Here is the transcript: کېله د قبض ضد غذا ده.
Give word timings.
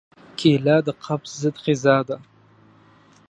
کېله 0.39 0.75
د 0.85 0.87
قبض 1.03 1.31
ضد 1.41 1.55
غذا 1.65 1.97
ده. 2.07 2.17